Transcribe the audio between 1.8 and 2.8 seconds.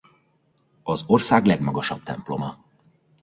temploma.